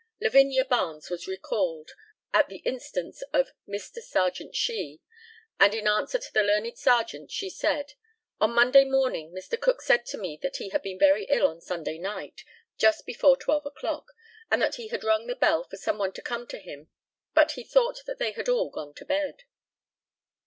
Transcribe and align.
LAVINIA 0.19 0.65
BARNES 0.65 1.11
was 1.11 1.27
recalled, 1.27 1.91
at 2.33 2.49
the 2.49 2.63
instance 2.65 3.21
of 3.33 3.51
Mr. 3.67 4.01
Serjeant 4.01 4.55
SHEE, 4.55 4.99
and 5.59 5.75
in 5.75 5.87
answer 5.87 6.17
to 6.17 6.33
the 6.33 6.41
learned 6.41 6.75
Serjeant, 6.75 7.29
she 7.29 7.51
said: 7.51 7.93
On 8.39 8.49
Monday 8.49 8.83
morning 8.83 9.31
Mr. 9.31 9.61
Cook 9.61 9.79
said 9.79 10.07
to 10.07 10.17
me 10.17 10.39
that 10.41 10.57
he 10.57 10.69
had 10.69 10.81
been 10.81 10.97
very 10.97 11.25
ill 11.25 11.45
on 11.45 11.61
Sunday 11.61 11.99
night, 11.99 12.43
just 12.79 13.05
before 13.05 13.37
twelve 13.37 13.67
o'clock, 13.67 14.07
and 14.49 14.59
that 14.63 14.73
he 14.73 14.87
had 14.87 15.03
rung 15.03 15.27
the 15.27 15.35
bell 15.35 15.65
for 15.65 15.77
some 15.77 15.99
one 15.99 16.13
to 16.13 16.21
come 16.23 16.47
to 16.47 16.57
him; 16.57 16.89
but 17.35 17.51
he 17.51 17.63
thought 17.63 18.01
that 18.07 18.17
they 18.17 18.31
had 18.31 18.49
all 18.49 18.71
gone 18.71 18.95
to 18.95 19.05
bed. 19.05 19.43